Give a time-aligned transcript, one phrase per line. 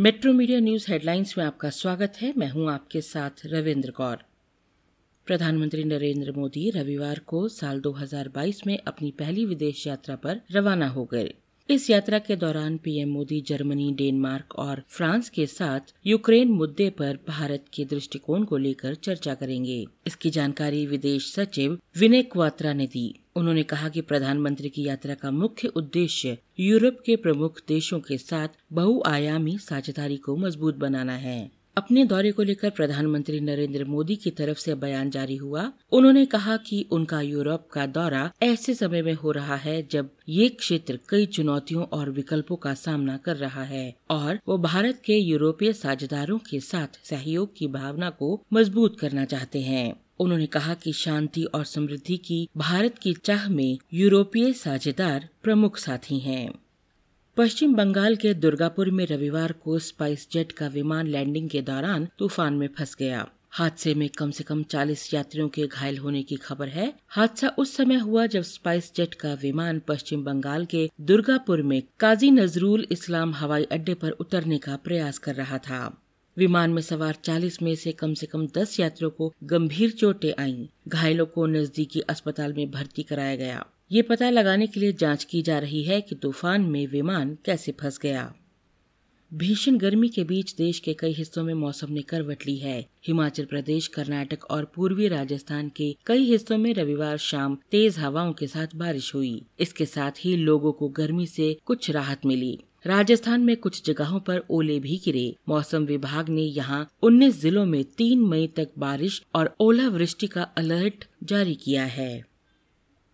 [0.00, 4.16] Metro media news headlines में आपका स्वागत है। मैं हूँ आपके साथ रविंद्र कौर।
[5.26, 11.04] प्रधानमंत्री नरेंद्र मोदी रविवार को साल 2022 में अपनी पहली विदेश यात्रा पर रवाना हो
[11.04, 11.34] गए।
[11.70, 17.18] इस यात्रा के दौरान पीएम मोदी जर्मनी, डेनमार्क और फ्रांस के साथ यूक्रेन मुद्दे पर
[17.28, 23.20] भारत के दृष्टिकोण को लेकर चर्चा करेंगे। इसकी जानकारी विदेश सचिव विनय क्वात्रा ने दी।
[23.36, 28.48] उन्होंने कहा कि प्रधानमंत्री की यात्रा का मुख्य उद्देश्य यूरोप के प्रमुख देशों के साथ
[28.72, 34.58] बहुआयामी साझेदारी को मज़बूत बनाना है। अपने दौरे को लेकर प्रधानमंत्री नरेंद्र मोदी की तरफ़
[34.58, 39.30] से बयान जारी हुआ। उन्होंने कहा कि उनका यूरोप का दौरा ऐसे समय में हो
[39.30, 44.38] रहा है जब ये क्षेत्र कई चुनौतियों और विकल्पों का सामना कर रहा है और
[44.48, 49.94] वो भारत के यूरोपीय साझेदारों के साथ सहयोग की भावना को मज़बूत करना चाहते हैं।
[50.20, 56.18] उन्होंने कहा कि शांति और समृद्धि की भारत की चाह में यूरोपीय साझेदार प्रमुख साथी
[56.18, 56.50] हैं।
[57.38, 62.54] पश्चिम बंगाल के दुर्गापुर में रविवार को स्पाइस जेट का विमान लैंडिंग के दौरान तूफ़ान
[62.54, 66.68] में फंस गया। हादसे में कम से कम 40 यात्रियों के घायल होने की खबर
[66.68, 71.82] है। हादसा उस समय हुआ जब स्पाइस जेट का विमान पश्चिम बंगाल के दुर्गापुर में
[72.00, 76.02] काजी नजरुल इस्लाम हवाई अड्डे पर उतरने का प्रयास कर रहा था।
[76.36, 80.66] विमान में सवार 40 में से कम से कम 10 यात्रियों को गंभीर चोटें आईं।
[80.88, 85.42] घायलों को नजदीकी अस्पताल में भर्ती कराया गया। ये पता लगाने के लिए जाँच की
[85.42, 88.34] जा रही है कि तूफ़ान में विमान कैसे फंस गया।
[89.34, 93.44] भीषण गर्मी के बीच देश के कई हिस्सों में मौसम ने करवट ली है। हिमाचल
[93.44, 98.66] प्रदेश, कर्नाटक और पूर्वी राजस्थान के कई हिस्सों में रविवार शाम तेज हवाओं के साथ
[98.76, 103.86] बारिश हुई। इसके साथ ही लोगों को गर्मी से कुछ राहत मिली। राजस्थान में कुछ
[103.86, 108.68] जगहों पर ओले भी गिरे। मौसम विभाग ने यहाँ 19 जिलों में 3 मई तक
[108.78, 112.37] बारिश और ओलावृष्टि का अलर्ट जारी किया है।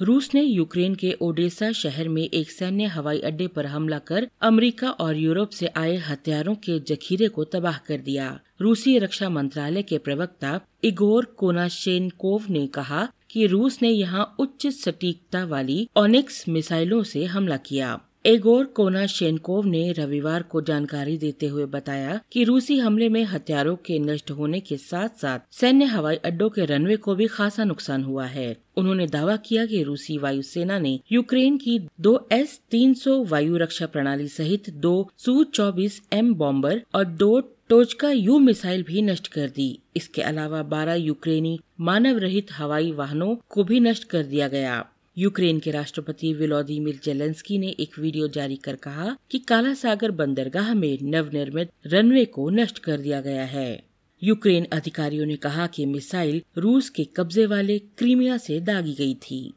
[0.00, 4.90] रूस ने यूक्रेन के ओडेसा शहर में एक सैन्य हवाई अड्डे पर हमला कर अमेरिका
[4.90, 8.28] और यूरोप से आए हथियारों के जखीरे को तबाह कर दिया।
[8.60, 15.44] रूसी रक्षा मंत्रालय के प्रवक्ता इगोर कोनाशेनकोव ने कहा कि रूस ने यहाँ उच्च सटीकता
[15.44, 21.64] वाली ओनिक्स मिसाइलों से हमला किया। एगोर कोना शेनकोव ने रविवार को जानकारी देते हुए
[21.66, 26.48] बताया कि रूसी हमले में हथियारों के नष्ट होने के साथ साथ सैन्य हवाई अड्डों
[26.50, 30.98] के रनवे को भी खासा नुकसान हुआ है। उन्होंने दावा किया कि रूसी वायुसेना ने
[31.12, 36.82] यूक्रेन की दो एस तीन सौ वायु रक्षा प्रणाली सहित दो सू चौबीस एम बॉम्बर
[36.94, 42.52] और दो टोचका यू मिसाइल भी नष्ट कर दी। इसके अलावा 12 यूक्रेनी मानव रहित
[42.52, 44.84] हवाई वाहनों को भी नष्ट कर दिया गया।
[45.18, 50.74] यूक्रेन के राष्ट्रपति विलोदिमिर जेलेंस्की ने एक वीडियो जारी कर कहा कि काला सागर बंदरगाह
[50.74, 53.84] में नवनिर्मित रनवे को नष्ट कर दिया गया है।
[54.22, 59.54] यूक्रेन अधिकारियों ने कहा कि मिसाइल रूस के कब्जे वाले क्रीमिया से दागी गई थी।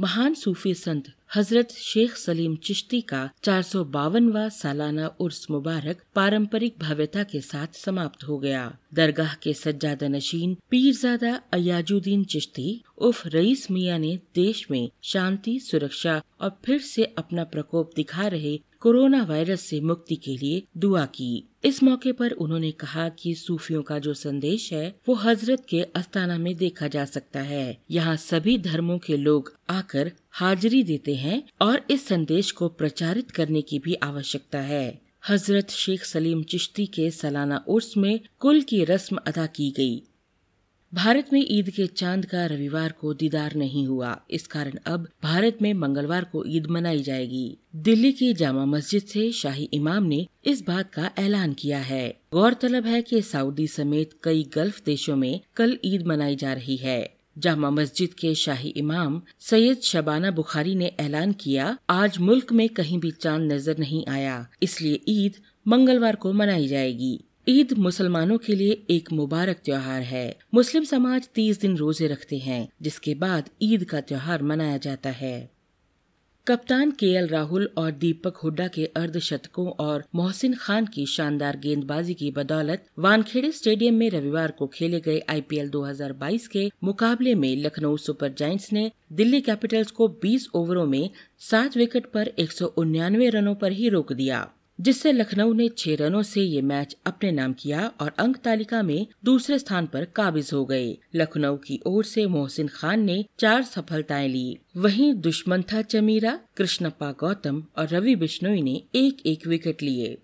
[0.00, 1.04] महान सूफी संत
[1.34, 7.78] हज़रत शेख सलीम चिश्ती का चार सौ बावनवा सालाना उर्स मुबारक पारंपरिक भव्यता के साथ
[7.78, 14.66] समाप्त हो गया। दरगाह के सज्जादा नशीन पीरजादा अयाजुद्दीन चिश्ती उफ रईस मियाँ ने देश
[14.70, 20.36] में शांति, सुरक्षा और फिर से अपना प्रकोप दिखा रहे कोरोना वायरस से मुक्ति के
[20.36, 25.14] लिए दुआ की। इस मौके पर उन्होंने कहा कि सूफियों का जो संदेश है, वो
[25.14, 30.82] हज़रत के अस्ताना में देखा जा सकता है। यहाँ सभी धर्मों के लोग आकर हाजिरी
[30.82, 36.42] देते हैं और इस संदेश को प्रचारित करने की भी आवश्यकता है। हज़रत शेख सलीम
[36.42, 40.02] चिश्ती के सालाना उर्स में कुल की रस्म अदा की गई।
[40.94, 45.58] भारत में ईद के चाँद का रविवार को दीदार नहीं हुआ। इस कारण अब भारत
[45.62, 50.66] में मंगलवार को ईद मनाई जाएगी। दिल्ली की जामा मस्जिद से शाही इमाम ने इस
[50.66, 55.78] बात का ऐलान किया है। गौरतलब है कि सऊदी समेत कई गल्फ देशों में कल
[55.84, 61.32] ईद मनाई जा रही है। जामा मस्जिद के शाही इमाम सैयद शबाना बुखारी ने ऐलान
[61.32, 65.32] किया, आज मुल्क में कहीं भी चाँद नज़र नहीं आया। इसलिए ईद
[65.68, 71.60] मंगलवार को मनाई जाएगी। ईद मुसलमानों के लिए एक मुबारक त्योहार है। मुस्लिम समाज तीस
[71.60, 75.50] दिन रोज़े रखते हैं, जिसके बाद ईद का त्योहार मनाया जाता है।
[76.46, 82.30] कप्तान केएल राहुल और दीपक हुड्डा के अर्धशतकों और मोहसिन खान की शानदार गेंदबाजी की
[82.30, 88.32] बदौलत वानखेड़े स्टेडियम में रविवार को खेले गए आईपीएल 2022 के मुकाबले में लखनऊ सुपर
[88.38, 92.52] जायंट्स ने दिल्ली कैपिटल्स को 20 ओवरों में सात विकेट पर एक
[93.34, 94.48] रनों पर ही रोक दिया।
[94.82, 99.06] जिससे लखनऊ ने छह रनों से ये मैच अपने नाम किया और अंक तालिका में
[99.24, 104.28] दूसरे स्थान पर काबिज हो गए। लखनऊ की ओर से मोहसिन खान ने चार सफलताएँ
[104.28, 110.18] ली। वहीं दुश्मन था चमीरा, कृष्णप्पा गौतम और रवि बिश्नोई ने एक एक विकेट लिए।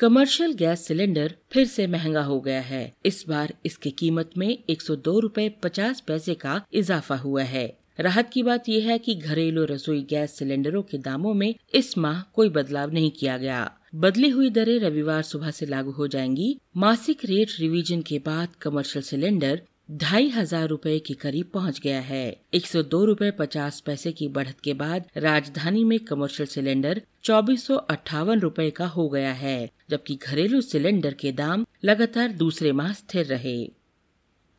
[0.00, 4.82] कमर्शियल गैस सिलेंडर फिर से महँगा हो गया है। इस बार इसकी कीमत में एक
[4.82, 9.14] सौ दो रूपए पचास पैसे का इजाफा हुआ है। राहत की बात यह है कि
[9.14, 14.28] घरेलू रसोई गैस सिलेंडरों के दामों में इस माह कोई बदलाव नहीं किया गया। बदली
[14.28, 19.60] हुई दरें रविवार सुबह से लागू हो जाएँगी। मासिक रेट रिवीजन के बाद कमर्शियल सिलेंडर
[19.90, 22.24] ढाई हज़ार रूपए के करीब पहुँच गया है।
[22.54, 27.66] एक सौ दो रूपए पचास पैसे की बढ़त के बाद राजधानी में कमर्शियल सिलेंडर चौबीस
[27.66, 32.92] सौ अट्ठावन रूपए का हो गया है, जबकि घरेलू सिलेंडर के दाम लगातार दूसरे माह
[32.92, 33.58] स्थिर रहे।